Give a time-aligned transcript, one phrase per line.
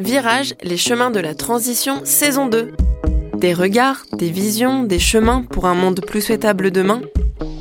[0.00, 2.72] Virage, les chemins de la transition, saison 2.
[3.36, 7.02] Des regards, des visions, des chemins pour un monde plus souhaitable demain.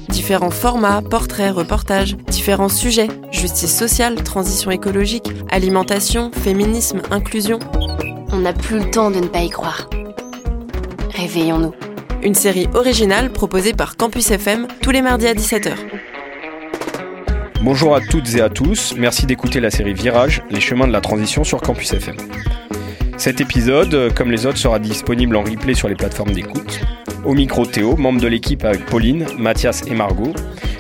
[0.08, 7.60] Différents formats, portraits, reportages, différents sujets, justice sociale, transition écologique, alimentation, féminisme, inclusion.
[8.32, 9.90] On n'a plus le temps de ne pas y croire.
[11.14, 11.74] Réveillons-nous.
[12.24, 15.74] Une série originale proposée par Campus FM tous les mardis à 17h.
[17.62, 21.02] Bonjour à toutes et à tous, merci d'écouter la série Virage, les chemins de la
[21.02, 22.16] transition sur Campus FM.
[23.18, 26.80] Cet épisode, comme les autres, sera disponible en replay sur les plateformes d'écoute.
[27.26, 30.34] Au micro Théo, membre de l'équipe avec Pauline, Mathias et Margot,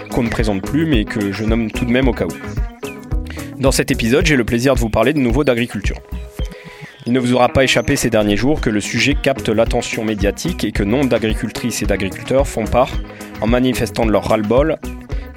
[0.10, 3.59] qu'on ne présente plus mais que je nomme tout de même au cas où.
[3.59, 5.98] Dans cet épisode, j'ai le plaisir de vous parler de nouveau d'agriculture.
[7.06, 10.64] Il ne vous aura pas échappé ces derniers jours que le sujet capte l'attention médiatique
[10.64, 12.92] et que nombre d'agricultrices et d'agriculteurs font part
[13.42, 14.78] en manifestant de leur ras-le-bol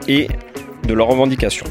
[0.06, 0.28] et
[0.86, 1.66] de leurs revendications.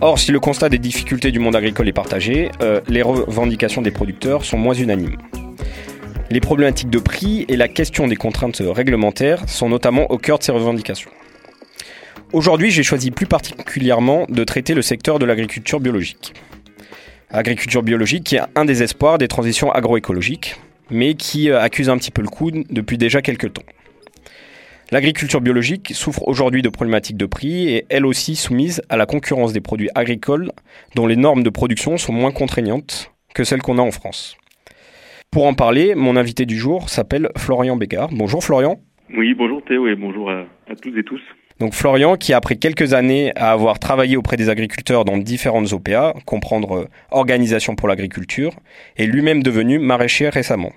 [0.00, 3.90] Or, si le constat des difficultés du monde agricole est partagé, euh, les revendications des
[3.90, 5.16] producteurs sont moins unanimes.
[6.30, 10.44] Les problématiques de prix et la question des contraintes réglementaires sont notamment au cœur de
[10.44, 11.10] ces revendications.
[12.32, 16.34] Aujourd'hui, j'ai choisi plus particulièrement de traiter le secteur de l'agriculture biologique.
[17.30, 20.56] Agriculture biologique qui est un des espoirs des transitions agroécologiques,
[20.90, 23.62] mais qui euh, accuse un petit peu le coup depuis déjà quelques temps.
[24.92, 29.52] L'agriculture biologique souffre aujourd'hui de problématiques de prix et elle aussi soumise à la concurrence
[29.52, 30.52] des produits agricoles
[30.94, 34.36] dont les normes de production sont moins contraignantes que celles qu'on a en France.
[35.32, 38.10] Pour en parler, mon invité du jour s'appelle Florian Bégard.
[38.12, 38.78] Bonjour Florian.
[39.12, 41.20] Oui, bonjour Théo et bonjour à, à toutes et tous.
[41.58, 46.14] Donc Florian, qui après quelques années à avoir travaillé auprès des agriculteurs dans différentes OPA,
[46.26, 48.52] comprendre euh, Organisation pour l'agriculture,
[48.96, 50.70] est lui-même devenu maraîcher récemment.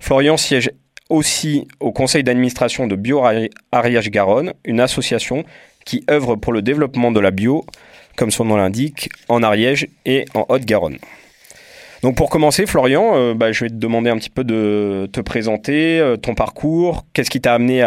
[0.00, 0.70] Florian siège
[1.12, 3.22] aussi au conseil d'administration de Bio
[3.70, 5.44] Ariège Garonne, une association
[5.84, 7.64] qui œuvre pour le développement de la bio,
[8.16, 10.96] comme son nom l'indique, en Ariège et en Haute-Garonne.
[12.02, 15.20] Donc pour commencer, Florian, euh, bah, je vais te demander un petit peu de te
[15.20, 17.82] présenter, euh, ton parcours, qu'est-ce qui t'a amené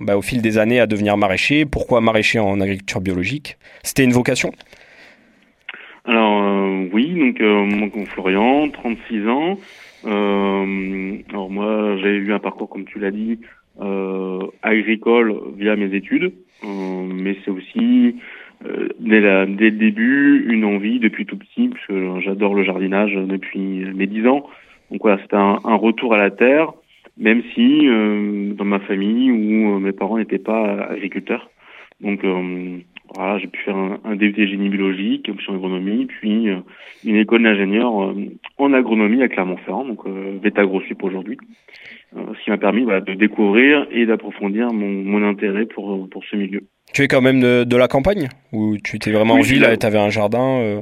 [0.00, 3.56] bah, au fil des années à devenir maraîcher, pourquoi maraîcher en agriculture biologique?
[3.82, 4.52] C'était une vocation?
[6.04, 9.58] Alors euh, oui, donc moi Florian, 36 ans.
[10.06, 13.40] Alors moi j'ai eu un parcours comme tu l'as dit
[14.62, 18.16] agricole via mes études, mais c'est aussi
[18.64, 23.12] euh, dès, la, dès le début, une envie depuis tout petit, puisque j'adore le jardinage
[23.14, 24.46] depuis mes dix ans.
[24.90, 26.72] Donc voilà, c'était un, un, retour à la terre,
[27.18, 31.50] même si euh, dans ma famille où euh, mes parents n'étaient pas agriculteurs.
[32.00, 32.78] Donc euh,
[33.14, 36.48] voilà, j'ai pu faire un, un DUT génie biologique, option agronomie, puis
[37.04, 37.92] une école d'ingénieur
[38.58, 41.38] en agronomie à Clermont-Ferrand, donc euh, VETA-GrosSup aujourd'hui.
[42.14, 46.36] ce qui m'a permis voilà, de découvrir et d'approfondir mon, mon intérêt pour, pour ce
[46.36, 46.62] milieu.
[46.92, 48.28] Tu es quand même de, de la campagne?
[48.52, 50.80] Ou tu étais vraiment Oui, en ville tu avais un jardin euh,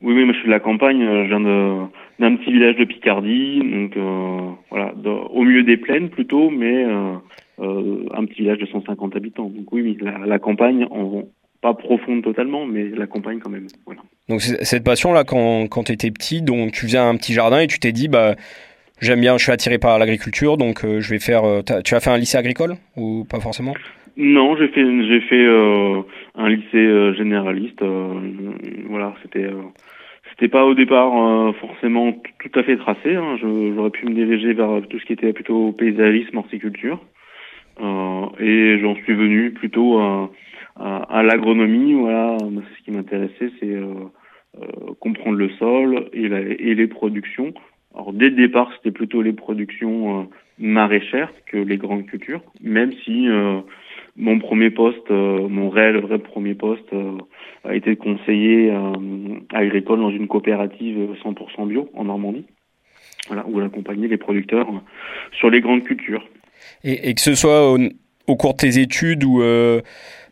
[0.00, 2.84] Oui, oui, moi je suis de la campagne, euh, je viens d'un petit village de
[2.84, 4.94] Picardie, donc euh, voilà,
[5.30, 7.16] au milieu des plaines plutôt, mais euh, euh,
[7.58, 9.48] un petit village de 150 habitants.
[9.48, 10.86] Donc oui, la, la campagne,
[11.60, 13.66] pas profonde totalement, mais la campagne quand même.
[13.86, 14.00] Voilà.
[14.28, 17.66] Donc cette passion-là, quand, quand tu étais petit, donc tu faisais un petit jardin et
[17.66, 18.34] tu t'es dit, bah,
[19.00, 21.44] j'aime bien, je suis attiré par l'agriculture, donc euh, je vais faire...
[21.44, 23.74] euh, tu as fait un lycée agricole Ou pas forcément?
[24.16, 26.00] Non, j'ai fait j'ai fait euh,
[26.36, 27.82] un lycée euh, généraliste.
[27.82, 28.14] euh,
[28.88, 29.62] voilà, c'était euh,
[30.30, 33.16] c'était pas au départ euh, forcément tout à fait tracé.
[33.16, 33.36] hein.
[33.40, 37.00] J'aurais pu me diriger vers tout ce qui était plutôt paysagisme, horticulture.
[37.80, 41.94] Euh, et j'en suis venu plutôt à, l'agronomie.
[41.94, 43.94] Voilà, c'est ce qui m'intéressait, c'est euh,
[44.60, 47.52] euh, comprendre le sol et, les productions.
[47.94, 53.28] Alors dès le départ, c'était plutôt les productions maraîchères que les grandes cultures, même si
[54.16, 56.92] mon premier poste, mon réel vrai premier poste,
[57.62, 58.76] a été conseiller
[59.52, 62.46] agricole dans une coopérative 100% bio en Normandie.
[63.46, 64.66] Où j'accompagnais les producteurs
[65.32, 66.26] sur les grandes cultures.
[66.84, 67.72] Et, que ce soit
[68.26, 69.80] au, cours de tes études ou euh,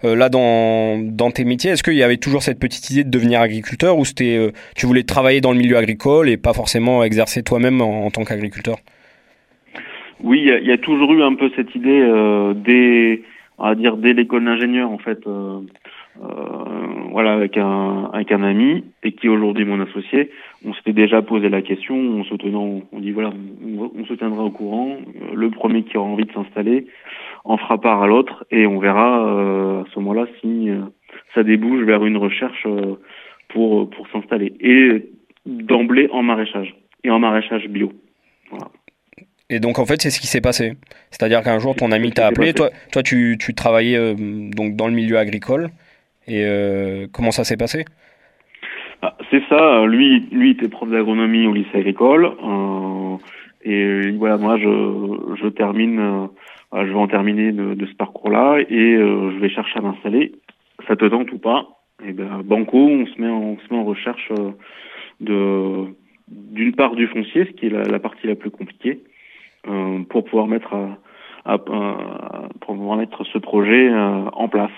[0.05, 3.11] euh, là dans, dans tes métiers, est-ce qu'il y avait toujours cette petite idée de
[3.11, 7.05] devenir agriculteur ou c'était euh, tu voulais travailler dans le milieu agricole et pas forcément
[7.05, 8.77] exercer toi-même en, tant qu'agriculteur?
[10.23, 12.01] Oui, il y, a- toujours eu un peu cette idée
[12.65, 13.23] dès,
[13.59, 15.19] on va dire dès l'école d'ingénieur en fait,
[17.13, 20.31] voilà avec un avec un ami et qui est aujourd'hui mon associé.
[20.65, 23.33] On s'était déjà posé la question, on se tenant, on dit voilà,
[23.65, 24.97] on, on se tiendra au courant.
[24.97, 26.87] Euh, Le premier qui aura envie de s'installer
[27.45, 30.81] en fera part à l'autre et on verra euh, à ce moment-là si euh,
[31.35, 32.97] ça débouche vers une recherche euh,
[33.49, 35.11] pour pour s'installer et
[35.45, 36.75] d'emblée en maraîchage
[37.05, 37.93] et en maraîchage bio.
[38.51, 38.69] Voilà.
[39.51, 40.75] Et donc en fait c'est ce qui s'est passé.
[41.11, 44.95] C'est-à-dire qu'un jour ton ami t'a appelé, toi, toi tu, tu travaillais donc dans le
[44.95, 45.69] milieu agricole
[46.27, 47.85] et euh, comment ça s'est passé?
[49.03, 49.85] Ah, c'est ça.
[49.85, 52.25] Lui, lui était prof d'agronomie au lycée agricole.
[52.25, 53.17] Euh,
[53.65, 58.95] et voilà, moi, je, je termine, euh, je vais en terminer de, ce parcours-là et
[58.95, 60.33] euh, je vais chercher à m'installer.
[60.87, 61.67] Ça te tente ou pas?
[62.07, 64.33] Et ben, banco, on se met en, on se met en recherche
[65.21, 65.87] de
[66.29, 69.01] d'une part du foncier, ce qui est la, partie la plus compliquée,
[70.09, 70.75] pour pouvoir mettre
[71.45, 74.71] à, pour pouvoir mettre ce projet en place.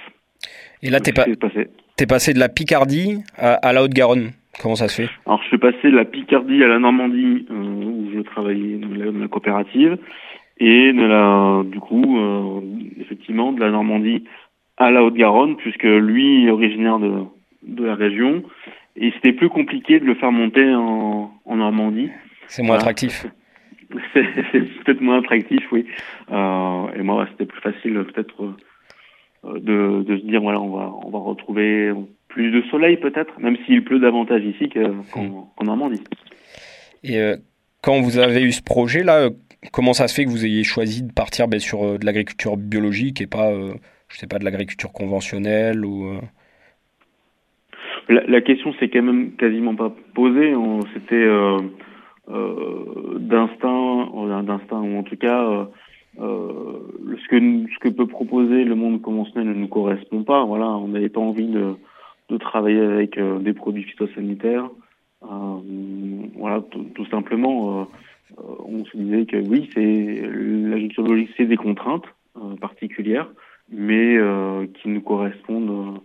[0.82, 1.68] Et là, t'es pas, passé.
[1.96, 4.32] T'es passé de la Picardie à, à la Haute-Garonne.
[4.60, 5.10] Comment ça se fait?
[5.26, 8.88] Alors, je suis passé de la Picardie à la Normandie, euh, où je travaillais dans
[8.88, 9.98] la, dans la, coopérative,
[10.58, 12.60] et de la, du coup, euh,
[13.00, 14.24] effectivement, de la Normandie
[14.76, 17.12] à la Haute-Garonne, puisque lui est originaire de,
[17.62, 18.42] de la région,
[18.96, 22.10] et c'était plus compliqué de le faire monter en, en Normandie.
[22.46, 22.82] C'est moins voilà.
[22.82, 23.26] attractif.
[24.14, 25.86] C'est peut-être moins attractif, oui.
[26.30, 28.54] Euh, et moi, c'était plus facile, peut-être
[29.44, 31.92] de, de, se dire voilà on va on va retrouver
[32.28, 35.46] plus de soleil peut-être même s'il pleut davantage ici qu'en mmh.
[35.58, 36.02] qu Normandie.
[37.02, 37.36] Et euh,
[37.82, 39.28] quand vous avez eu ce projet là,
[39.72, 42.56] comment ça se fait que vous ayez choisi de partir ben, sur euh, de l'agriculture
[42.56, 43.74] biologique et pas euh,
[44.08, 46.20] je sais pas de l'agriculture conventionnelle ou euh?
[48.08, 50.54] la, la, question s'est quand même quasiment pas posée.
[50.94, 51.26] C'était
[53.18, 55.68] d'instinct, d'instinct ou en tout cas
[56.20, 56.78] euh,
[57.22, 60.44] ce que ce que peut proposer le monde conventionnel ne nous correspond pas.
[60.44, 61.74] Voilà, on n'avait pas envie de,
[62.28, 64.68] de travailler avec euh, des produits phytosanitaires.
[65.22, 65.58] Euh,
[66.36, 66.62] voilà,
[66.94, 67.88] tout simplement,
[68.38, 72.06] euh, on se disait que oui, c'est l'agriculture biologique, c'est des contraintes
[72.36, 73.28] euh, particulières,
[73.70, 74.18] mais
[74.74, 76.00] qui nous correspondent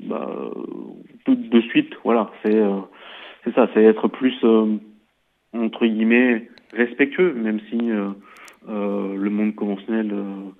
[0.00, 0.50] bah,
[1.24, 1.94] tout de suite.
[2.02, 2.60] Voilà, c'est
[3.44, 4.34] c'est ça, c'est être plus
[5.52, 8.08] entre guillemets respectueux, même si euh,
[8.68, 10.50] le monde conventionnel euh,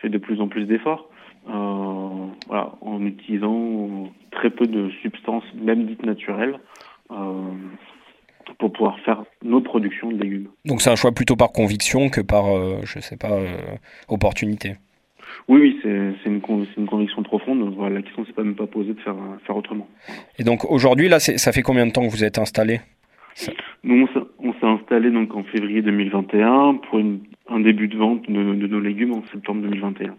[0.00, 1.10] fait de plus en plus d'efforts.
[1.48, 6.58] Euh, voilà, en utilisant très peu de substances, même dites naturelles,
[8.58, 10.48] pour pouvoir faire nos productions de légumes.
[10.64, 13.56] Donc c'est un choix plutôt par conviction que par, euh, je sais pas, euh,
[14.08, 14.76] opportunité.
[15.48, 16.40] Oui, oui, c'est une,
[16.76, 17.74] une, conviction profonde.
[17.74, 19.88] Voilà, la question s'est pas même pas posée de faire, faire autrement.
[20.38, 22.80] Et donc aujourd'hui, là, ça fait combien de temps que vous êtes installé?
[23.82, 24.08] Nous,
[24.38, 28.66] on s'est installé donc en février 2021 pour une, un début de vente de, de,
[28.66, 30.14] nos légumes en septembre 2021.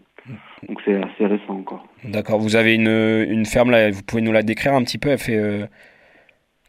[0.68, 1.88] Donc c'est assez récent encore.
[2.04, 2.40] D'accord.
[2.40, 5.10] Vous avez une, une ferme là, vous pouvez nous la décrire un petit peu?
[5.10, 5.66] Elle fait euh,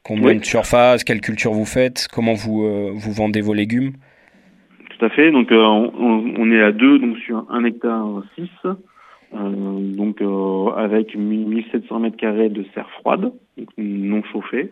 [0.04, 0.38] combien oui.
[0.38, 2.06] de surface Quelle culture vous faites?
[2.12, 3.92] Comment vous, euh, vous vendez vos légumes?
[4.90, 5.30] Tout à fait.
[5.30, 8.48] Donc euh, on, on, est à deux, donc sur un hectare 6,
[9.32, 10.22] donc
[10.76, 14.70] avec 1700 mètres carrés de serre froide, donc non chauffée.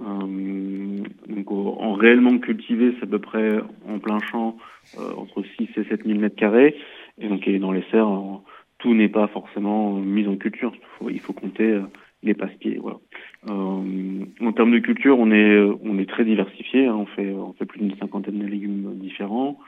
[0.00, 3.58] Euh, donc en réellement cultivé, c'est à peu près
[3.88, 4.56] en plein champ
[4.98, 6.76] euh, entre 6 et 7 000 mètres carrés.
[7.18, 8.38] Et donc et dans les serres, euh,
[8.78, 10.72] tout n'est pas forcément mis en culture.
[11.08, 11.80] Il faut, compter
[12.22, 12.78] les passe-pieds.
[12.80, 12.98] Voilà.
[13.46, 16.86] en termes de culture, on est on est très diversifié.
[16.86, 16.96] Hein.
[16.96, 19.58] On fait on fait plus d'une cinquantaine de légumes différents,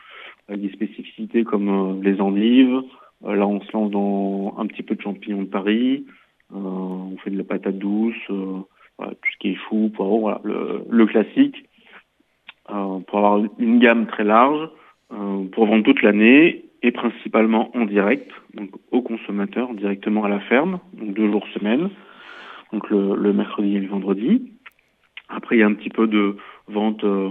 [0.49, 2.83] avec des spécificités comme les endives.
[3.25, 6.05] là, on se lance dans un petit peu de champignons de Paris.
[6.53, 8.31] on fait de la patate douce
[8.99, 11.65] voilà, tout ce qui est chou, poireau, voilà, le, le classique,
[12.71, 14.69] euh, pour avoir une gamme très large,
[15.13, 20.41] euh, pour vendre toute l'année et principalement en direct, donc aux consommateurs directement à la
[20.41, 21.91] ferme, donc deux jours semaine,
[22.73, 24.53] donc le, le mercredi et le vendredi.
[25.29, 26.37] Après, il y a un petit peu de
[26.69, 27.31] vente euh,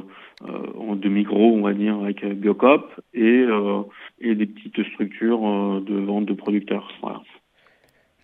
[0.77, 3.83] en demi-gros, on va dire, avec Biocop et, euh,
[4.19, 6.89] et des petites structures euh, de vente de producteurs.
[7.01, 7.21] Voilà.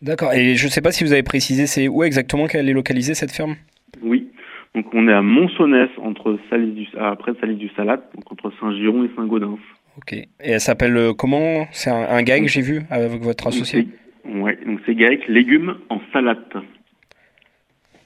[0.02, 0.34] D'accord.
[0.34, 3.14] Et je ne sais pas si vous avez précisé, c'est où exactement qu'elle est localisée
[3.14, 3.56] cette ferme?
[4.02, 4.28] Oui.
[4.74, 9.04] Donc on est à Monsonnès, entre Salis du, après Salis du Salat, donc entre Saint-Giron
[9.04, 9.60] et Saint-Gaudens.
[9.98, 10.14] Ok.
[10.14, 11.68] Et elle s'appelle euh, comment?
[11.72, 13.90] C'est un, un j'ai vu, avec votre associé
[14.26, 16.40] Oui, donc c'est GAEC légumes en salade.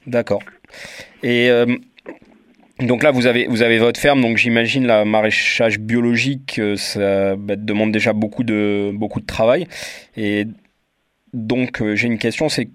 [0.06, 0.42] D'accord.
[1.22, 1.66] Et euh,
[2.80, 7.36] donc là, vous avez, vous avez votre ferme, donc j'imagine la maraîchage biologique, euh, ça
[7.36, 9.66] bah, demande déjà beaucoup de, beaucoup de travail.
[10.16, 10.46] Et
[11.36, 12.68] donc euh, j'ai une question, c'est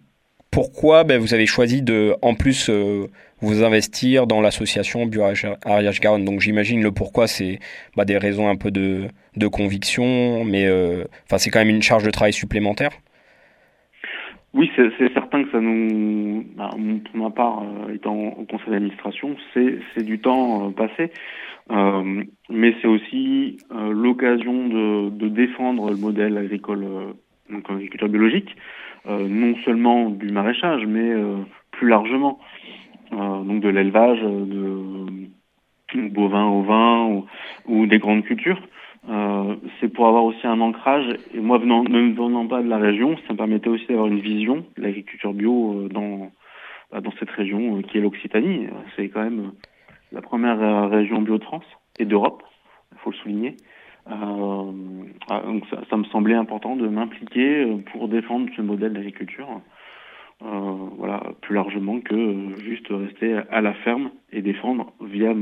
[0.52, 3.08] pourquoi ben, vous avez choisi de, en plus, euh,
[3.42, 7.60] vous investir dans l'association Bio-Ariège-Garonne Donc j'imagine le pourquoi, c'est
[7.98, 11.06] bah, des raisons un peu de, de conviction, mais euh,
[11.38, 12.92] c'est quand même une charge de travail supplémentaire?
[14.54, 17.64] Oui, c'est certain que ça nous, bah, pour ma part,
[17.96, 21.10] étant au conseil d'administration, c'est du temps passé,
[22.50, 26.86] mais c'est aussi l'occasion de, de, défendre le modèle agricole
[27.52, 28.56] donc en agriculture biologique,
[29.08, 31.38] euh, non seulement du maraîchage, mais euh,
[31.72, 32.40] plus largement,
[33.14, 35.06] euh, donc de l'élevage de
[36.10, 37.26] bovins, ovins ou,
[37.68, 38.62] ou des grandes cultures.
[39.80, 41.06] C'est pour avoir aussi un ancrage.
[41.34, 44.20] Et moi, venant, ne venant pas de la région, ça me permettait aussi d'avoir une
[44.20, 46.32] vision de l'agriculture bio dans
[46.92, 48.68] bah, dans cette région qui est l'Occitanie.
[48.96, 49.54] C'est quand même
[50.12, 51.66] la première région bio de France
[51.98, 52.44] et d'Europe,
[52.92, 53.58] il faut le souligner.
[54.10, 54.72] Euh,
[55.30, 59.62] ah, donc ça, ça, me semblait important de m'impliquer pour défendre ce modèle d'agriculture.
[60.44, 65.36] Euh, voilà, plus largement que juste rester à la ferme et défendre via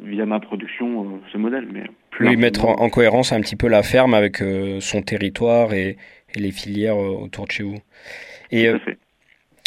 [0.00, 1.68] via ma production euh, ce modèle.
[1.70, 5.74] Mais plus oui, mettre en, cohérence un petit peu la ferme avec euh, son territoire
[5.74, 5.98] et,
[6.36, 7.78] les filières autour de chez vous.
[8.52, 8.70] Et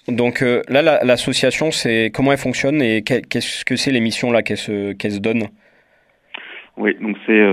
[0.07, 4.55] donc là, l'association, c'est comment elle fonctionne et qu'est-ce que c'est les missions là qu'elle
[4.55, 5.49] se, qu'elle se donne?
[6.77, 7.45] Oui, donc c'est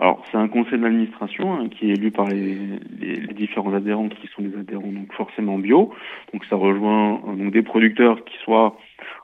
[0.00, 2.56] alors c'est un conseil d'administration hein, qui est élu par les,
[3.00, 5.92] les, différents adhérents qui sont des adhérents donc forcément bio.
[6.32, 8.76] Donc ça rejoint euh, donc des producteurs qui soient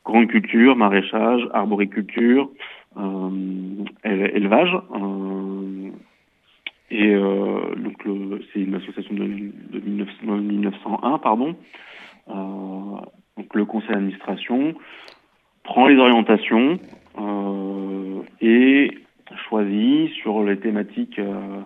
[0.05, 2.51] grande culture, maraîchage, arboriculture,
[2.97, 4.77] euh, élevage.
[4.95, 5.91] Euh,
[6.91, 8.07] et euh, donc
[8.53, 11.55] c'est une association de, de 1901 pardon.
[12.29, 12.33] Euh,
[13.37, 14.75] donc le conseil d'administration
[15.63, 16.79] prend les orientations
[18.41, 18.91] et
[19.49, 21.61] choisi sur les thématiques euh,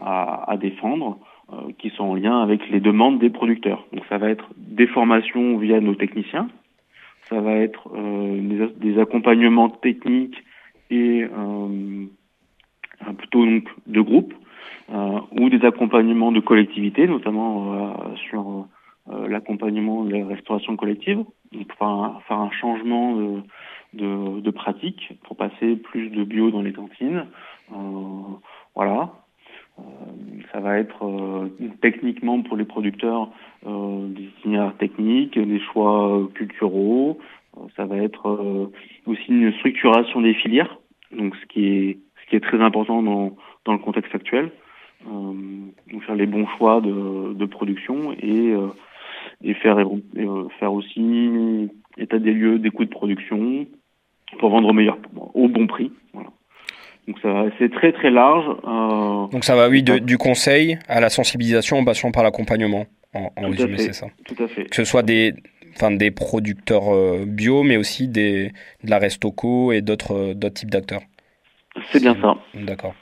[0.00, 1.18] à, à, défendre
[1.52, 3.86] euh, qui sont en lien avec les demandes des producteurs.
[3.92, 6.48] Donc ça va être des formations via nos techniciens,
[7.28, 10.42] ça va être euh, des, des, accompagnements techniques
[10.90, 11.26] et
[13.18, 14.32] plutôt donc de groupes
[15.32, 18.66] ou des accompagnements de collectivités, notamment sur
[19.28, 23.42] l'accompagnement de la restauration collective, donc faire un, faire un changement de,
[23.94, 27.26] de, de pratiques pour passer plus de bio dans les cantines.
[27.72, 27.76] Euh,
[28.74, 29.12] voilà.
[29.78, 29.82] Euh,
[30.52, 31.48] ça va être euh,
[31.80, 33.30] techniquement pour les producteurs
[33.64, 37.18] des itinéraires techniques, des choix culturaux.
[37.76, 38.70] ça va être
[39.06, 40.78] aussi une structuration des filières,
[41.10, 44.52] donc ce qui est ce qui est très important dans dans le contexte actuel.
[45.04, 48.54] donc faire les bons choix de, de production et
[49.42, 49.78] et faire
[50.58, 53.66] faire aussi état des lieux des coûts de production,
[54.38, 54.98] pour vendre au meilleur,
[55.34, 55.90] au bon prix.
[56.12, 56.30] Voilà.
[57.06, 57.16] Donc
[57.58, 58.44] c'est très très large.
[58.64, 62.84] Euh, Donc ça va, oui, de, du conseil à la sensibilisation en passant par l'accompagnement.
[63.14, 64.08] En, en résumé, c'est ça.
[64.26, 64.64] Tout à fait.
[64.64, 65.32] Que ce soit des,
[65.74, 68.52] enfin, des producteurs euh, bio, mais aussi des,
[68.84, 71.00] de la Restoco et d'autres euh, d'autres types d'acteurs.
[71.90, 72.36] C'est bien ça.
[72.54, 72.94] D'accord.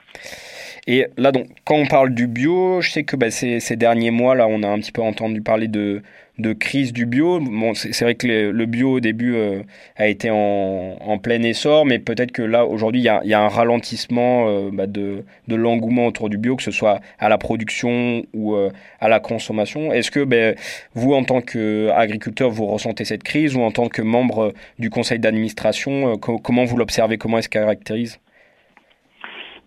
[0.88, 4.37] Et là, donc, quand on parle du bio, je sais que bah, ces, derniers mois,
[4.37, 6.00] là, on a un petit peu entendu parler de,
[6.38, 7.40] de crise du bio.
[7.40, 9.62] Bon, c'est vrai que le, bio au début euh,
[9.97, 13.49] a été en, en, plein essor, mais peut-être que là, aujourd'hui, il y, a, un
[13.49, 18.25] ralentissement euh, bah, de, de l'engouement autour du bio, que ce soit à la production
[18.33, 19.93] ou euh, à la consommation.
[19.93, 20.55] Est-ce que ben,
[20.95, 25.19] vous, en tant qu'agriculteur, vous ressentez cette crise ou en tant que membre du conseil
[25.19, 27.19] d'administration, comment vous l'observez?
[27.19, 28.21] Comment est-ce caractérise?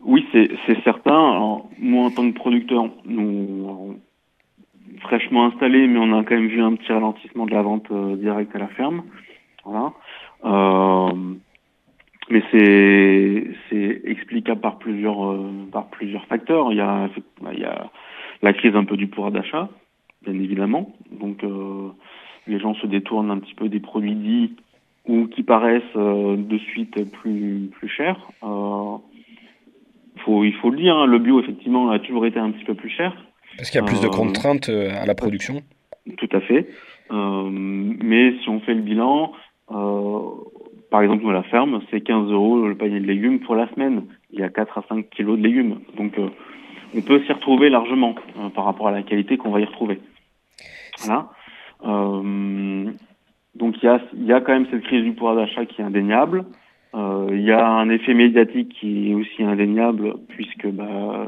[0.02, 1.32] Oui, c'est certain.
[1.32, 4.00] Alors, moi, en tant que producteur, nous,
[5.02, 8.16] fraîchement installés, mais on a quand même vu un petit ralentissement de la vente euh,
[8.16, 9.04] directe à la ferme.
[9.66, 9.94] Voilà.
[10.46, 11.14] Euh,
[12.30, 16.72] mais c'est c'est explicable par plusieurs euh, par plusieurs facteurs.
[16.72, 17.10] Il y a
[17.54, 17.90] il y a
[18.42, 19.70] la crise un peu du pouvoir d'achat,
[20.24, 20.94] bien évidemment.
[21.12, 21.90] Donc euh,
[22.48, 24.56] les gens se détournent un petit peu des produits dits
[25.08, 28.20] ou qui paraissent de suite plus plus chers
[30.26, 32.76] faut, il faut le dire, hein, le bio, effectivement, a toujours été un petit peu
[32.76, 33.14] plus cher.
[33.58, 35.62] Parce qu'il y a plus de euh, contraintes euh, à la production
[36.18, 36.70] Tout à fait.
[37.12, 39.34] Euh, mais si on fait le bilan,
[39.68, 43.70] par exemple, nous, à la ferme, c'est 15 euros le panier de légumes pour la
[43.74, 44.04] semaine.
[44.32, 45.80] Il y a 4 à 5 kilos de légumes.
[45.98, 46.14] Donc,
[46.96, 48.16] on peut s'y retrouver largement
[48.56, 50.00] par rapport à la qualité qu'on va y retrouver.
[51.00, 51.30] Voilà.
[51.84, 55.82] donc, il y a, il y a quand même cette crise du pouvoir d'achat qui
[55.82, 56.46] est indéniable.
[56.96, 61.28] Euh, il y a un effet médiatique qui est aussi indéniable puisque bah,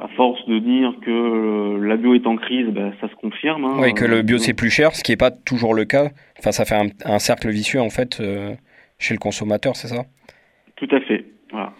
[0.00, 3.64] à force de dire que la bio est en crise, bah, ça se confirme.
[3.64, 3.76] Hein.
[3.80, 6.10] Oui, que le bio c'est plus cher, ce qui n'est pas toujours le cas.
[6.38, 8.54] Enfin, ça fait un, cercle vicieux en fait euh,
[8.98, 10.04] chez le consommateur, c'est ça?
[10.76, 11.24] Tout à fait.
[11.50, 11.72] Voilà.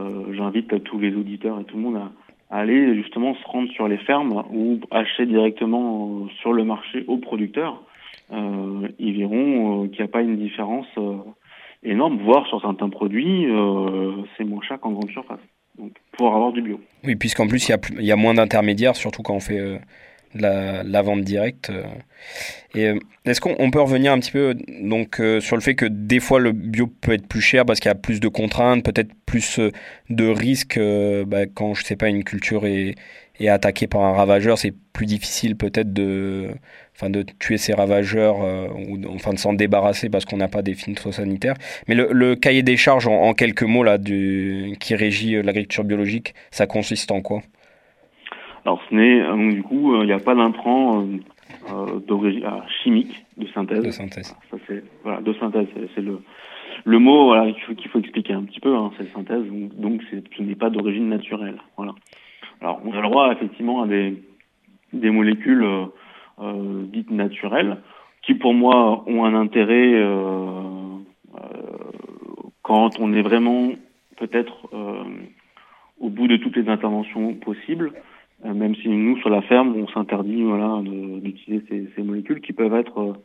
[0.00, 3.88] Euh, J'invite tous les auditeurs et tout le monde à, aller justement se rendre sur
[3.88, 7.82] les fermes ou acheter directement sur le marché aux producteurs.
[8.32, 10.86] Euh, ils verront qu'il n'y a pas une différence
[11.82, 15.40] énorme, voire sur certains produits, euh, c'est moins cher qu'en grande surface.
[15.78, 16.80] Donc, pour avoir du bio.
[17.04, 19.78] Oui, puisqu'en plus, il y a, moins d'intermédiaires, surtout quand on fait euh,
[20.34, 21.70] la, la, vente directe.
[21.70, 21.84] Euh.
[22.74, 26.40] Et est-ce qu'on peut revenir un petit peu donc sur le fait que des fois
[26.40, 29.60] le bio peut être plus cher parce qu'il y a plus de contraintes, peut-être plus
[30.08, 30.80] de risques
[31.26, 32.94] bah, quand je sais pas une culture est,
[33.40, 36.50] est attaquée par un ravageur, c'est plus difficile peut-être de
[36.94, 40.62] enfin de tuer ces ravageurs euh, ou enfin de s'en débarrasser parce qu'on n'a pas
[40.62, 41.54] des sanitaires.
[41.88, 46.34] Mais le, cahier des charges en, quelques mots là du, qui régit euh, l'agriculture biologique,
[46.50, 47.40] ça consiste en quoi?
[48.64, 51.06] Alors ce n'est euh, du coup il n'y a pas d'intrant
[52.08, 52.44] d'origine
[52.82, 53.84] chimique, de synthèse.
[53.84, 54.34] De synthèse.
[54.50, 56.20] Ça, c'est, voilà, de synthèse, c'est le,
[56.84, 59.44] le mot voilà, qu'il, faut, expliquer un petit peu, hein, c'est synthèse,
[59.76, 61.56] donc, ce n'est pas d'origine naturelle.
[61.76, 61.94] Voilà.
[62.60, 64.22] Alors, on a le droit effectivement à des,
[64.92, 65.86] des molécules euh,
[66.38, 67.78] dites naturelles,
[68.22, 70.60] qui pour moi ont un intérêt euh,
[71.34, 71.40] euh,
[72.62, 73.70] quand on est vraiment
[74.16, 74.70] peut-être
[76.00, 77.92] au bout de toutes les interventions possibles,
[78.44, 83.16] même si nous sur la ferme on s'interdit voilà d'utiliser ces, molécules qui peuvent être,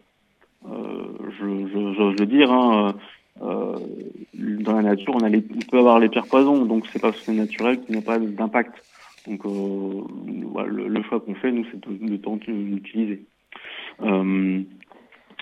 [0.65, 2.95] je, je, j'ose le dire, hein,
[3.39, 7.33] dans la nature on peut avoir les pires poisons, donc c'est pas parce que c'est
[7.33, 8.83] naturel qu'il n'y a pas d'impact.
[9.27, 13.25] Donc euh, le, choix qu'on fait, nous, c'est de, de tenter d'utiliser.
[14.01, 14.61] Euh,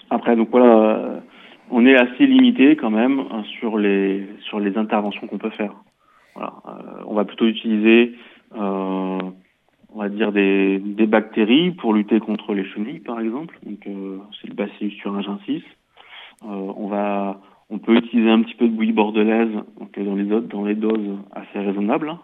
[0.09, 1.21] après, donc voilà,
[1.69, 5.73] on est assez limité quand même hein, sur les sur les interventions qu'on peut faire.
[6.37, 6.41] Euh,
[7.05, 8.15] on va plutôt utiliser,
[8.55, 9.33] on
[9.95, 13.57] va dire des, des bactéries pour lutter contre les chenilles, par exemple.
[13.63, 13.87] Donc
[14.41, 15.63] c'est le Bacillus thuringiensis.
[16.41, 17.39] on va
[17.71, 19.49] on peut utiliser un petit peu de bouillie bordelaise
[19.79, 22.09] donc dans les dans les doses assez raisonnables.
[22.09, 22.19] Hein.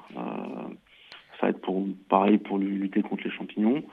[1.41, 3.83] Ça va être pour pareil pour lutter contre les champignons.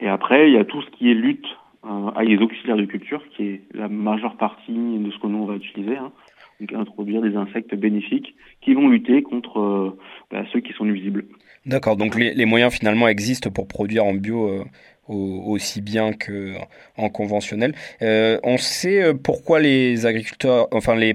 [0.00, 1.46] et après, il y a tout ce qui est lutte
[1.84, 5.46] à les auxiliaires de culture, qui est la majeure partie de ce que nous on
[5.46, 5.96] va utiliser.
[5.96, 6.12] Hein.
[6.60, 9.96] Donc introduire des insectes bénéfiques qui vont lutter contre euh,
[10.30, 11.24] bah, ceux qui sont nuisibles.
[11.66, 14.64] D'accord, donc les, les, moyens finalement existent pour produire en bio euh,
[15.08, 17.74] aussi bien qu'en conventionnel.
[18.02, 21.14] Euh, on sait euh, pourquoi les agriculteurs, enfin les,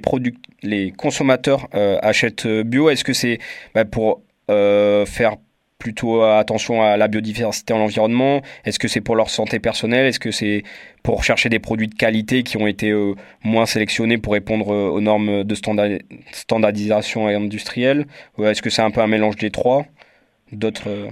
[0.64, 2.90] les consommateurs euh, achètent bio.
[2.90, 3.40] Est-ce que c'est
[3.76, 5.36] bah, pour faire
[5.84, 10.06] plutôt attention à la biodiversité en l'environnement Est-ce que c'est pour leur santé personnelle?
[10.06, 10.64] Est-ce que c'est
[11.04, 14.90] pour chercher des produits de qualité qui ont été euh, moins sélectionnés pour répondre euh,
[14.90, 15.56] aux normes de
[16.32, 18.06] standardisation industrielle?
[18.40, 19.84] Est-ce que c'est un peu un mélange des trois?
[20.54, 21.08] D'autres euh,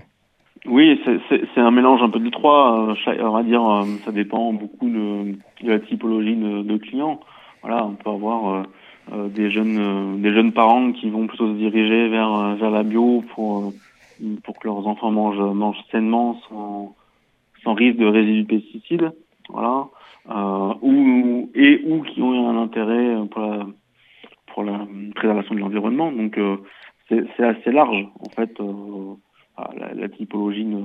[0.68, 2.96] oui, c'est un mélange un peu des trois.
[3.08, 3.64] On va dire,
[4.06, 5.34] ça dépend beaucoup de,
[5.64, 7.20] la typologie de, de, clients.
[7.64, 8.64] Voilà, on peut avoir euh,
[9.10, 13.74] des jeunes, des jeunes parents qui vont plutôt se diriger vers vers la bio pour
[14.44, 16.96] pour que leurs enfants mangent, mangent sainement sans,
[17.64, 19.12] sans risque de résidus de pesticides,
[19.50, 19.88] voilà,
[20.30, 23.68] euh, ou et ou qui ont un intérêt pour la
[24.54, 26.12] pour la préservation de l'environnement.
[26.12, 26.58] Donc euh,
[27.10, 29.16] c'est assez large en fait euh,
[29.78, 30.82] la, la, typologie de,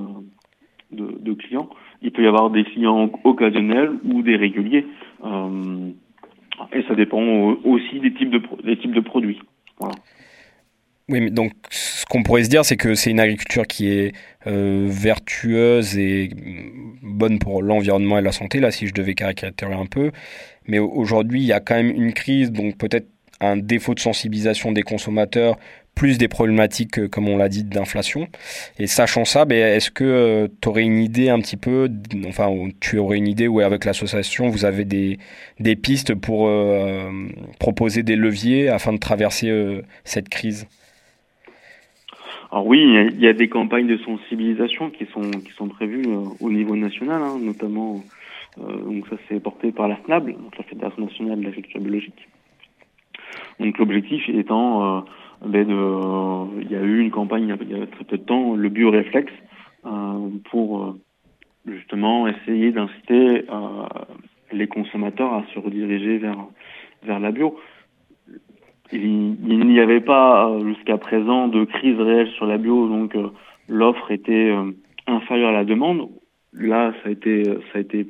[0.91, 1.69] de, de, clients.
[2.01, 4.85] Il peut y avoir des clients occasionnels ou des réguliers,
[5.23, 5.91] euh,
[6.73, 7.21] et ça dépend
[7.63, 9.39] aussi des types de des types de produits.
[9.79, 9.95] Voilà.
[11.09, 14.13] Oui, mais donc ce qu'on pourrait se dire, c'est que c'est une agriculture qui est
[14.45, 16.29] euh, vertueuse et
[17.01, 20.11] bonne pour l'environnement et la santé, là, si je devais caricaturer un peu.
[20.67, 23.07] Mais aujourd'hui, il y a quand même une crise, donc peut-être
[23.39, 25.57] un défaut de sensibilisation des consommateurs,
[25.97, 28.27] plus des problématiques, comme on l'a dit, d'inflation.
[28.77, 31.89] Et sachant ça, ben, est-ce que euh, tu aurais une idée un petit peu,
[32.27, 35.17] enfin, tu aurais une idée où avec l'association, vous avez des,
[35.75, 37.09] pistes pour euh,
[37.59, 40.67] proposer des leviers afin de traverser euh, cette crise?
[42.51, 46.05] Alors oui, il y, a des campagnes de sensibilisation qui sont qui sont prévues
[46.39, 48.01] au niveau national, hein, notamment.
[48.57, 52.29] Donc ça c'est porté par la FNAB, donc la Fédération nationale de l'agriculture biologique.
[53.59, 55.03] Donc l'objectif étant,
[55.45, 58.55] ben de, il y a eu une campagne il y a très peu de temps,
[58.55, 59.33] le bioréflexe,
[59.85, 60.95] euh, pour
[61.65, 63.45] justement essayer d'inciter
[64.51, 66.37] les consommateurs à se rediriger vers
[67.03, 67.57] vers la bio
[68.91, 73.29] il, n'y avait pas euh, jusqu'à présent de crise réelle sur la bio, donc euh,
[73.67, 74.71] l'offre était euh,
[75.07, 76.09] inférieure à la demande.
[76.53, 78.07] Là, ça a été, ça a été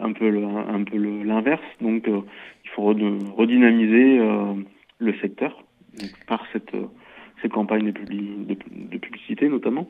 [0.00, 1.62] un peu, un peu l'inverse.
[1.80, 4.18] Donc, il faut redynamiser
[4.98, 5.62] le secteur
[6.26, 6.74] par cette,
[7.42, 8.56] ces campagnes de, de,
[8.90, 9.88] de publicité notamment.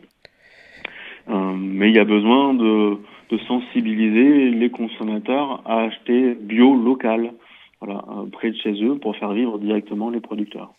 [1.29, 2.99] mais il y a besoin de,
[3.47, 7.33] sensibiliser les consommateurs à acheter bio local
[7.81, 10.73] voilà, euh, près de chez eux pour faire vivre directement les producteurs.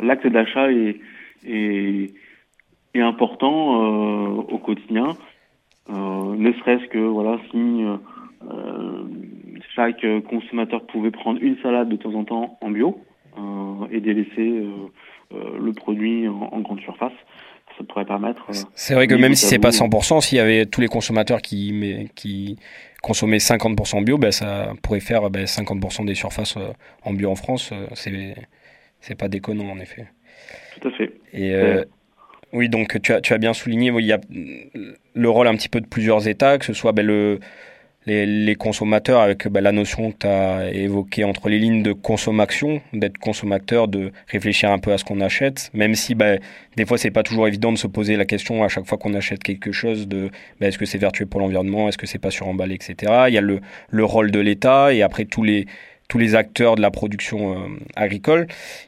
[0.00, 1.00] L'acte d'achat est,
[1.46, 2.12] est,
[2.94, 5.16] important euh, au quotidien,
[5.90, 7.84] euh, ne serait-ce que voilà si
[8.44, 9.04] euh,
[9.74, 13.11] chaque consommateur pouvait prendre une salade de temps en temps en bio euh,
[13.90, 14.66] et délaisser
[15.30, 17.12] le produit en, en, grande surface.
[17.78, 18.46] Ça pourrait permettre.
[18.74, 22.10] c'est vrai que même si c'est pas 100%, s'il y avait tous les consommateurs qui,
[22.14, 22.58] qui
[23.02, 26.72] consommer 50% bio, ben, ça pourrait faire ben, 50% des surfaces euh,
[27.04, 27.70] en bio en France.
[27.72, 28.34] Euh, c'est,
[29.00, 30.06] c'est pas déconnant, en effet.
[30.80, 31.12] Tout à fait.
[31.34, 31.84] Et euh,
[32.52, 34.20] oui, donc tu as, tu as bien souligné, il y a
[35.14, 37.40] le rôle un petit peu de plusieurs États, que ce soit ben, le,
[38.06, 42.80] les, consommateurs avec bah, la notion que tu as évoquée entre les lignes de consommation,
[42.92, 46.36] d'être consommateur, de réfléchir un peu à ce qu'on achète, même si bah,
[46.76, 49.14] des fois c'est pas toujours évident de se poser la question à chaque fois qu'on
[49.14, 52.30] achète quelque chose de bah, est-ce que c'est vertueux pour l'environnement, est-ce que c'est pas
[52.30, 53.24] suremballé, etc.
[53.28, 53.60] Il y a le,
[53.90, 55.66] le rôle de l'État et après tous les
[56.08, 58.46] tous les acteurs de la production euh, agricole.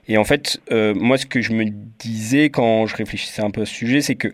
[0.08, 1.64] Et en fait, euh, moi, ce que je me
[1.98, 4.28] disais quand je réfléchissais un peu à ce sujet, c'est que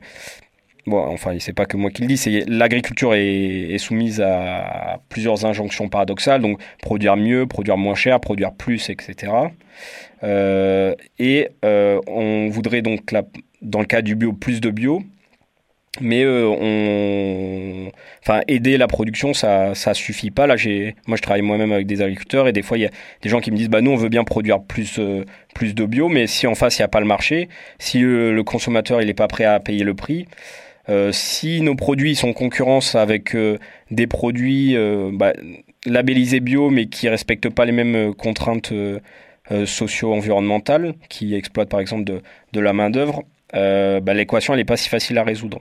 [0.86, 5.44] bon, enfin, c'est pas que moi qui le dis, c'est l'agriculture est, soumise à plusieurs
[5.46, 9.32] injonctions paradoxales, donc produire mieux, produire moins cher, produire plus, etc.
[10.22, 13.14] Euh, et euh, on voudrait donc,
[13.62, 15.02] dans le cas du bio, plus de bio,
[16.00, 17.90] mais euh, on
[18.22, 20.54] enfin aider la production ça ça suffit pas là
[21.08, 22.90] moi je travaille moi-même avec des agriculteurs et des fois il y a
[23.22, 25.00] des gens qui me disent bah nous on veut bien produire plus
[25.52, 27.48] plus de bio mais si en face il y a pas le marché
[27.80, 30.69] si le, consommateur il est pas prêt à payer le prix euh,
[31.12, 33.58] si nos produits sont en concurrence avec euh,
[33.90, 35.32] des produits euh, bah,
[35.86, 38.72] labellisés bio mais qui respectent pas les mêmes contraintes
[39.64, 42.22] socio-environnementales, qui exploitent par exemple de,
[42.52, 45.60] de la main-d'œuvre, bah, l'équation elle n'est pas si facile à résoudre.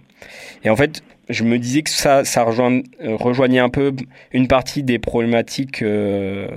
[0.63, 3.93] Et en fait, je me disais que ça, ça rejoignait, rejoignait un peu
[4.33, 6.47] une partie des problématiques euh,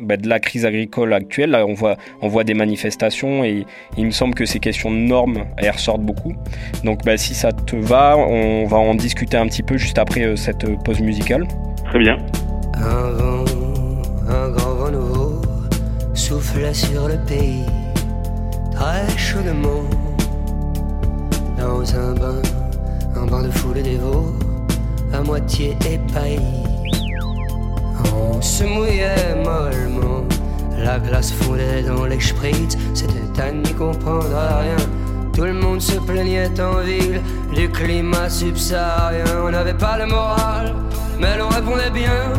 [0.00, 1.50] bah, de la crise agricole actuelle.
[1.50, 3.64] Là, on voit, on voit des manifestations et
[3.96, 6.34] il me semble que ces questions de normes, elles ressortent beaucoup.
[6.84, 10.22] Donc, bah, si ça te va, on va en discuter un petit peu juste après
[10.22, 11.46] euh, cette pause musicale.
[11.84, 12.18] Très bien.
[12.74, 13.44] Un vent,
[14.28, 15.42] un grand vent nouveau
[16.14, 17.64] souffle sur le pays,
[18.72, 19.84] très chaudement,
[21.62, 22.42] dans un bain
[23.16, 24.32] un bain de foule dévot,
[25.12, 26.40] à moitié épaillé.
[28.14, 30.24] On se mouillait mollement,
[30.78, 34.76] la glace fondait dans les spritz, c'était à n'y comprendre rien.
[35.34, 37.20] Tout le monde se plaignait en ville
[37.54, 39.24] du climat subsaharien.
[39.46, 40.74] On n'avait pas le moral,
[41.20, 42.32] mais l'on répondait bien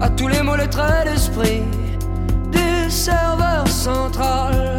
[0.00, 1.62] à tous les mots, les traits d'esprit
[2.52, 4.78] du serveur central.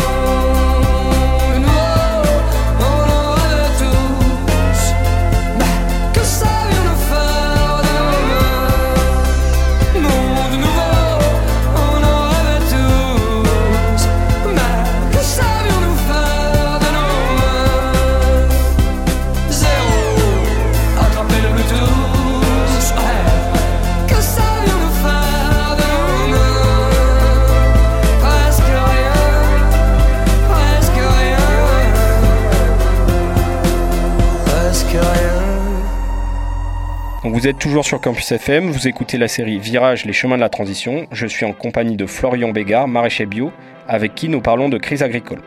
[37.23, 40.49] Vous êtes toujours sur Campus FM, vous écoutez la série Virage, les chemins de la
[40.49, 41.07] transition.
[41.11, 43.51] Je suis en compagnie de Florian Bégard, maraîcher bio,
[43.87, 45.39] avec qui nous parlons de crise agricole.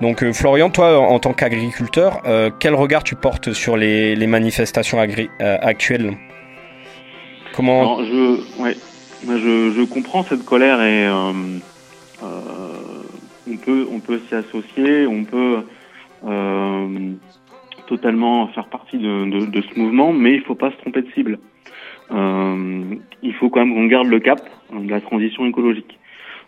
[0.00, 4.98] Donc euh, Florian, toi en tant qu'agriculteur, euh, quel regard tu portes sur les, manifestations
[4.98, 6.16] euh, actuelles?
[7.54, 8.42] Comment je,
[9.26, 11.08] je, comprends cette colère et
[13.48, 15.62] on peut, on peut s'y associer, on peut
[17.90, 21.40] totalement faire partie de, ce mouvement, mais il faut pas se tromper de cible.
[22.12, 24.40] Euh, il faut quand même qu'on garde le cap
[24.72, 25.98] hein, de la transition écologique.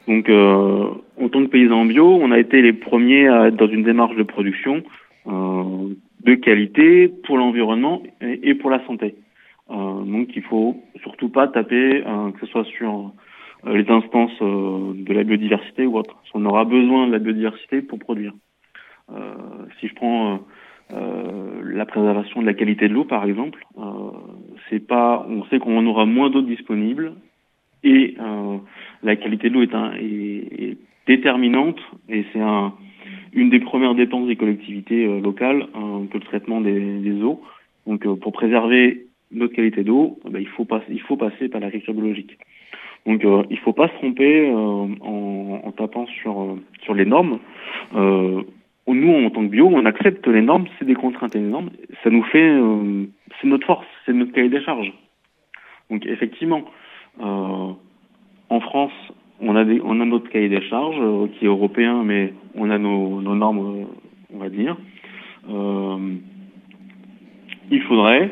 [0.06, 0.86] Donc, euh,
[1.20, 4.14] en tant que paysan bio, on a été les premiers à être dans une démarche
[4.14, 4.82] de production
[5.26, 9.16] euh, de qualité pour l'environnement et, pour la santé.
[9.68, 13.12] Donc, il faut surtout pas taper, que ce soit sur
[13.66, 16.16] les instances de la biodiversité ou autre.
[16.34, 18.34] On aura besoin de la biodiversité pour produire.
[19.80, 20.40] si je prends
[20.90, 23.64] la préservation de la qualité de l'eau, par exemple,
[24.68, 27.14] c'est pas, on sait qu'on aura moins d'eau disponible
[27.82, 28.16] et
[29.02, 32.74] la qualité de l'eau est, est, déterminante et c'est un,
[33.32, 35.66] une des premières dépenses des collectivités locales
[36.10, 37.42] que le traitement des, des eaux.
[37.86, 41.60] Donc pour préserver notre qualité d'eau, eh ben, il, faut passer, il faut passer par
[41.60, 42.38] l'agriculture biologique.
[43.06, 47.04] Donc euh, il faut pas se tromper euh, en, en, tapant sur, euh, sur les
[47.04, 47.38] normes.
[47.94, 48.42] Euh,
[48.86, 51.70] nous, en tant que bio, on accepte les normes, c'est des contraintes et des normes.
[52.02, 53.04] Ça nous fait, euh,
[53.40, 54.92] c'est notre force, c'est notre cahier des charges.
[55.90, 56.64] Donc effectivement,
[57.20, 58.92] en France,
[59.40, 62.78] on a, des, on a notre cahier des charges qui est européen, mais on a
[62.78, 63.86] nos, nos normes,
[64.32, 64.76] on va dire.
[67.70, 68.30] il faudrait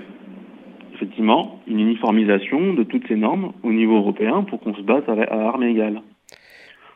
[1.00, 5.48] effectivement une uniformisation de toutes ces normes au niveau européen pour qu'on se batte à,
[5.48, 6.02] armes égales.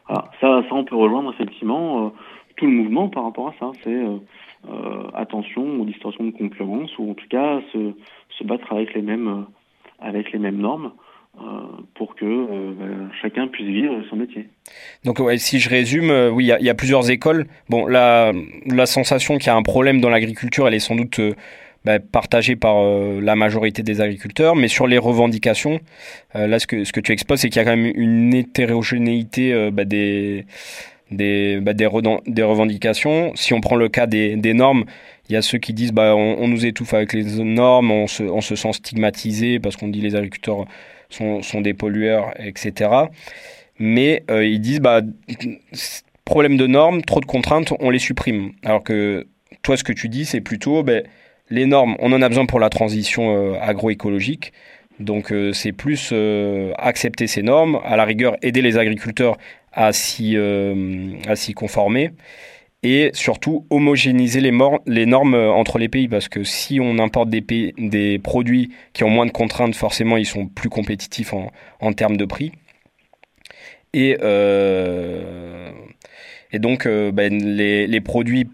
[0.08, 2.08] ça, ça, on peut rejoindre effectivement euh,
[2.56, 3.72] tout le mouvement par rapport à ça.
[3.82, 4.16] C'est euh,
[4.68, 9.46] euh, attention aux distorsions de concurrence ou en tout cas se, battre avec les mêmes
[10.00, 10.92] avec les mêmes normes.
[11.94, 14.48] pour que ben, chacun puisse vivre son métier.
[15.04, 17.46] Donc si je résume, oui, il y, a plusieurs écoles.
[17.68, 18.32] Bon, la,
[18.66, 21.20] la sensation qu'il y a un problème dans l'agriculture, elle est sans doute
[21.84, 24.56] bah, partagé par euh, la majorité des agriculteurs.
[24.56, 25.80] Mais sur les revendications,
[26.34, 28.32] euh, là, ce que, ce que tu exposes, c'est qu'il y a quand même une
[28.32, 30.46] hétérogénéité euh, bah, des,
[31.10, 33.32] des, bah, des, revendications.
[33.34, 34.84] Si on prend le cas des, normes,
[35.28, 38.56] il y a ceux qui disent bah, on, nous étouffe avec les normes, on se,
[38.56, 40.66] sent stigmatisé parce qu'on dit les agriculteurs
[41.10, 42.90] sont, des pollueurs, etc.
[43.78, 45.00] Mais euh, ils disent bah,
[46.24, 48.52] problème de normes, trop de contraintes, on les supprime.
[48.64, 49.26] Alors que
[49.62, 51.04] toi, ce que tu dis, c'est plutôt ben,
[51.50, 54.52] les normes, on en a besoin pour la transition euh, agroécologique.
[55.00, 56.14] Donc euh, c'est plus
[56.78, 59.36] accepter ces normes, à la rigueur aider les agriculteurs
[59.74, 60.36] à s'y
[61.54, 62.10] conformer
[62.82, 68.70] et surtout homogénéiser les, normes entre les pays parce que si on importe des, produits
[68.92, 72.52] qui ont moins de contraintes, forcément ils sont plus compétitifs en, termes de prix.
[73.94, 74.16] Et,
[76.52, 78.48] et donc ben, les, produits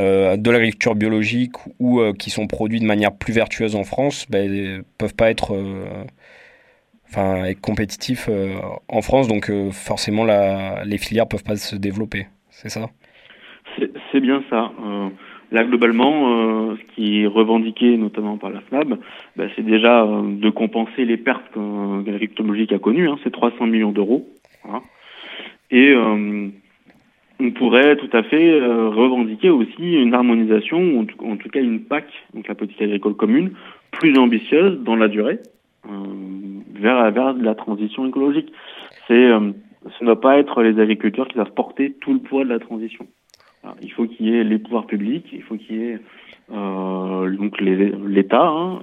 [0.00, 4.24] euh, de l'agriculture biologique ou euh, qui sont produits de manière plus vertueuse en France
[4.30, 6.04] ben, peuvent pas être euh,
[7.10, 8.28] enfin être compétitifs
[8.88, 12.26] en France donc forcément la, les filières peuvent pas se développer.
[12.50, 12.88] C'est ça?
[14.12, 14.72] C'est bien ça.
[15.52, 18.98] Là globalement ce qui est revendiqué notamment par la FNAB
[19.36, 23.66] ben, c'est déjà de compenser les pertes que, l'agriculture biologique a connues hein, c'est 300
[23.66, 24.28] millions d'euros
[24.68, 24.82] hein.
[25.70, 25.94] et
[27.40, 31.80] on pourrait tout à fait euh, revendiquer aussi une harmonisation, ou en tout, cas une
[31.80, 33.52] PAC, donc la politique agricole commune,
[33.90, 35.40] plus ambitieuse dans la durée, euh,
[35.84, 38.52] vers, vers la transition écologique.
[39.10, 39.52] Euh,
[39.98, 42.58] ce ne doit pas être les agriculteurs qui doivent porter tout le poids de la
[42.58, 43.06] transition.
[43.82, 45.98] Il faut qu'il y ait les pouvoirs publics, il faut qu'il y ait
[46.52, 48.78] euh, donc l'État hein,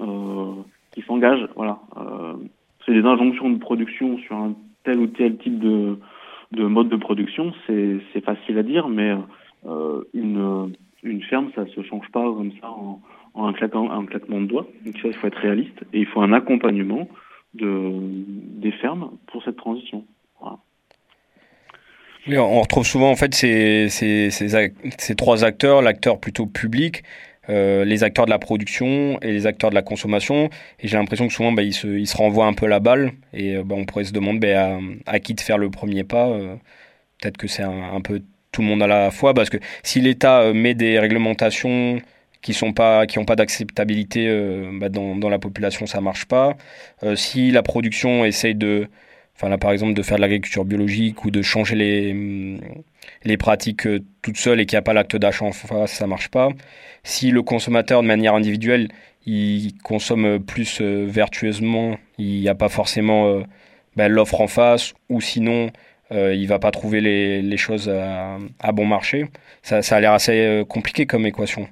[0.92, 1.48] qui s'engage.
[1.56, 1.80] Voilà,
[2.86, 5.98] c'est des injonctions de production sur un tel ou tel type de
[6.52, 9.16] de mode de production, c'est facile à dire, mais
[9.66, 10.74] euh, une,
[11.30, 12.70] ferme, ça se change pas comme ça
[13.46, 14.68] un, claquement, de doigts.
[14.86, 17.08] Donc il faut être réaliste et il faut un accompagnement
[17.54, 17.92] de,
[18.60, 20.04] des fermes pour cette transition.
[22.28, 27.04] Oui, on retrouve souvent en fait ces, ces, trois acteurs, l'acteur plutôt public,
[27.50, 30.50] euh, les acteurs de la production et les acteurs de la consommation.
[30.82, 33.14] Et j'ai l'impression que souvent, bah, ils, se, ils se renvoient un peu la balle.
[33.34, 36.28] Et euh, bah, on pourrait se demander bah, à, qui de faire le premier pas.
[36.28, 36.56] Euh,
[37.22, 38.22] peut-être que c'est un, peu
[38.52, 39.34] tout le monde à la fois.
[39.34, 42.02] Parce que si l'État met des réglementations
[42.42, 44.28] qui sont pas qui n'ont pas d'acceptabilité
[44.74, 46.56] bah, dans, dans, la population ça marche pas
[47.16, 48.88] si la production essaye de
[49.36, 52.60] enfin là par exemple de faire de l'agriculture biologique ou de changer les
[53.24, 53.88] les pratiques
[54.22, 56.50] toutes seules et qu'il n'y a pas l'acte d'achat en face ça marche pas
[57.08, 58.90] si le consommateur, de manière individuelle,
[59.26, 63.44] il consomme plus euh, vertueusement, il n'y a pas forcément euh,
[63.96, 65.72] ben, l'offre en face, ou sinon,
[66.12, 69.26] euh, il va pas trouver les, les choses à, à, bon marché.
[69.64, 71.70] Ça, ça a l'air assez compliqué comme équation.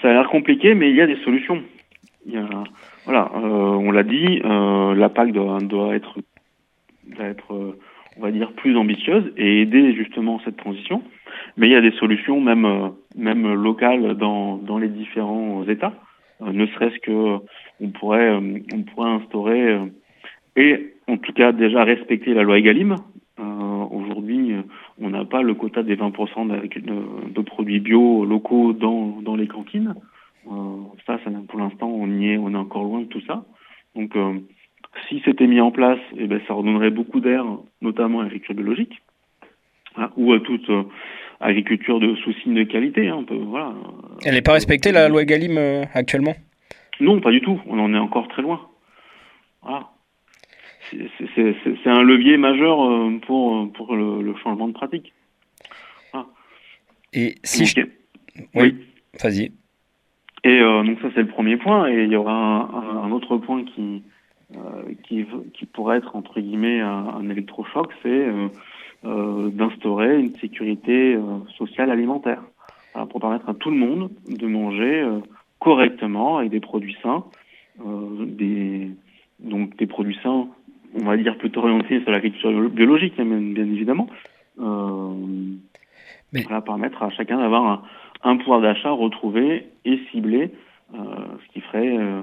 [0.00, 1.62] Ça a l'air compliqué, mais il y a des solutions.
[2.26, 2.48] Il y a,
[3.04, 6.18] voilà, on l'a dit, la PAC doit, doit être,
[7.06, 7.74] doit être
[8.16, 11.02] on va dire, plus ambitieuse et aider justement cette transition.
[11.56, 15.94] Mais il y a des solutions même euh, même locales dans dans les différents États.
[16.42, 17.38] Euh, ne serait-ce que
[17.80, 19.78] on pourrait euh, on pourrait instaurer
[20.56, 22.96] et en tout cas déjà respecter la loi Egalim.
[23.90, 24.41] Aujourd'hui,
[25.02, 29.46] on n'a pas le quota des 20% de, de, produits bio locaux dans dans les
[29.46, 29.94] cantines.
[31.06, 33.44] ça, ça pour l'instant, on y est, on est encore loin de tout ça.
[33.94, 34.14] Donc
[35.08, 37.44] si c'était mis en place, eh ben, ça redonnerait beaucoup d'air,
[37.80, 39.02] notamment à l'agriculture biologique,
[39.96, 40.70] hein, ou à toute,
[41.42, 43.74] agriculture de sous signe de qualité, hein, voilà.
[44.24, 46.34] Elle n'est pas respectée la loi Egalim euh, actuellement?
[47.00, 47.60] Non, pas du tout.
[47.66, 48.60] On en est encore très loin.
[49.62, 49.88] Voilà.
[51.34, 55.12] C'est- un levier majeur euh, pour, pour le, le changement de pratique.
[57.12, 57.80] Et si je...
[57.80, 57.88] Ok.
[58.54, 58.74] Oui,
[59.22, 59.52] vas-y.
[60.44, 61.88] Et euh, donc ça c'est le premier point.
[61.88, 62.70] Et il y aura
[63.04, 64.02] un, autre point qui,
[64.54, 64.58] euh,
[65.04, 68.48] qui qui pourrait être entre guillemets un, un électrochoc, c'est euh,
[69.04, 71.20] euh, d'instaurer une sécurité euh,
[71.58, 72.42] sociale alimentaire
[72.94, 75.18] Voilà, pour permettre à tout le monde de manger euh,
[75.58, 77.24] correctement avec des produits sains,
[77.84, 78.90] euh, des
[79.40, 80.48] donc des produits sains,
[80.94, 84.08] on va dire plutôt orientés sur l'agriculture biologique, hein, bien, évidemment.
[84.60, 85.14] Euh,
[86.32, 87.82] Mais- voilà, permettre à chacun d'avoir un,
[88.30, 90.50] un pouvoir d'achat retrouvé et ciblé,
[90.94, 90.98] euh,
[91.46, 92.20] ce qui ferait euh,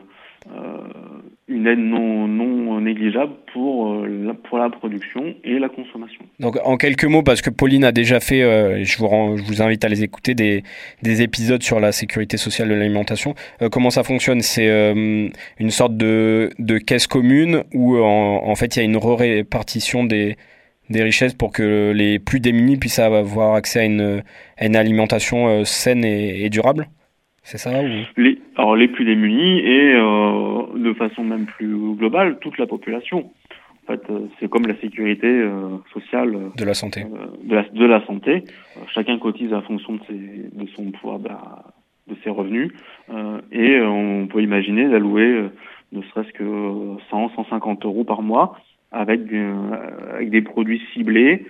[1.49, 6.21] une aide non, non négligeable pour, euh, la, pour la production et la consommation.
[6.39, 9.61] Donc en quelques mots, parce que Pauline a déjà fait, euh, je, vous je vous
[9.61, 10.63] invite à les écouter, des,
[11.01, 13.33] des épisodes sur la sécurité sociale de l'alimentation.
[13.61, 14.41] Euh, comment ça fonctionne?
[14.41, 15.27] C'est euh,
[15.59, 20.37] une sorte de, de caisse commune où en, fait il y a une répartition des,
[20.89, 24.23] des richesses pour que les plus démunis puissent avoir accès à une,
[24.61, 26.87] une alimentation euh, saine et durable
[27.49, 27.87] C'est ça ou...
[28.21, 33.31] Les, alors les plus démunis et euh, de façon même plus globale, toute la population.
[33.87, 37.05] En fait, euh, c'est comme la sécurité euh, sociale de la santé
[37.43, 38.43] de, la, de la santé.
[38.93, 41.63] Chacun cotise à fonction de, ses, de son pouvoir d'a-
[42.07, 42.71] de ses revenus
[43.51, 45.45] et on peut imaginer d'allouer
[45.91, 46.43] ne serait-ce que
[47.09, 48.57] 100, 150 euros par mois
[48.91, 49.21] avec,
[50.13, 51.45] avec des produits ciblés,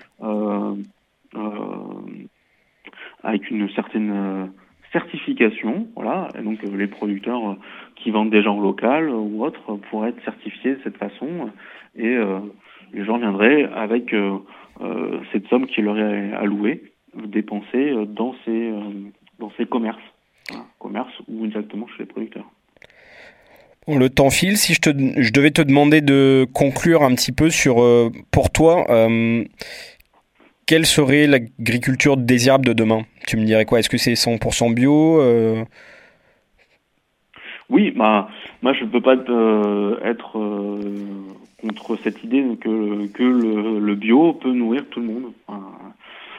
[3.24, 4.52] avec une certaine
[4.92, 6.30] certification, voilà.
[6.38, 7.56] Et donc euh, les producteurs euh,
[7.96, 11.50] qui vendent des gens local ou autres pourraient être certifiés de cette façon
[11.96, 12.40] et euh,
[12.94, 14.16] les gens viendraient avec
[15.32, 18.72] cette somme qui leur est allouée, dépensée dans ces
[19.38, 20.00] dans ces commerces,
[20.80, 22.46] commerces ou directement chez les producteurs.
[23.88, 24.58] Le temps file.
[24.58, 27.76] Si je, te, je devais te demander de conclure un petit peu sur,
[28.32, 28.86] pour toi,
[30.70, 33.02] quelle serait l'agriculture désirable de demain?
[33.26, 33.80] Tu me dirais quoi?
[33.80, 35.66] Est-ce que c'est 100% bio euh,
[37.72, 38.30] Oui, bah
[38.62, 40.78] moi je ne peux pas euh, être euh,
[41.60, 45.34] contre cette idée que que le, bio peut nourrir tout le monde.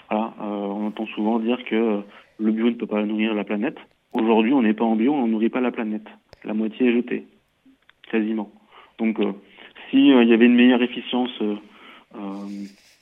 [0.09, 2.01] Voilà, on entend souvent dire que
[2.38, 3.79] le bio ne peut pas nourrir la planète.
[4.12, 6.07] Aujourd'hui, on n'est pas en bio, on nourrit pas la planète.
[6.45, 7.27] La moitié est jetée,
[8.12, 8.53] quasiment.
[9.01, 9.33] Donc, euh,
[9.90, 11.31] si euh, il y avait une meilleure efficience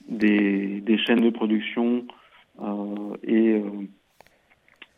[0.08, 2.04] des, chaînes de production
[2.60, 3.62] euh, et, euh,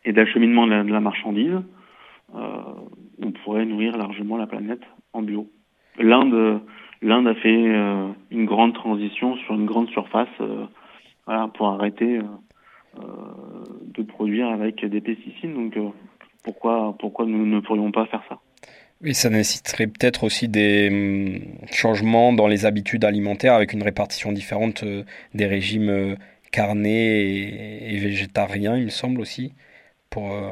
[0.05, 1.61] et d'acheminement de la, de la marchandise,
[2.35, 2.63] euh,
[3.23, 5.49] on pourrait nourrir largement la planète en bio.
[5.99, 6.61] L'Inde,
[7.03, 7.65] l'Inde a fait
[8.31, 10.29] une grande transition sur une grande surface,
[11.27, 12.21] voilà, pour arrêter
[12.97, 15.53] de produire avec des pesticides.
[15.53, 15.77] Donc,
[16.45, 18.39] pourquoi, pourquoi nous ne pourrions pas faire ça?
[19.03, 24.31] Et ça nécessiterait peut-être aussi des hum, changements dans les habitudes alimentaires avec une répartition
[24.31, 26.15] différente euh, des régimes euh,
[26.53, 29.55] carnés et, végétariens, il me semble aussi.
[30.17, 30.51] Euh,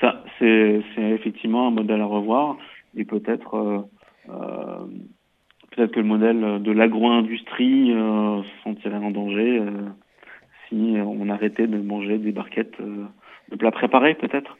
[0.00, 2.56] Ça, c'est, effectivement un modèle à revoir
[2.96, 3.86] et peut-être,
[4.26, 9.62] peut-être que le modèle de l'agro-industrie euh, se sentirait en danger
[10.68, 14.56] si on arrêtait de manger des barquettes de plats préparés, peut-être.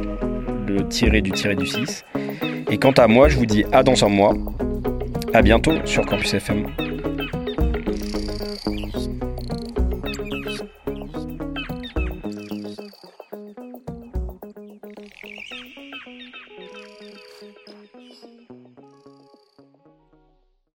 [0.66, 2.04] le tiré du tiré du 6.
[2.70, 4.34] Et quant à moi, je vous dis à dans un mois.
[5.34, 6.66] À bientôt sur Campus FM.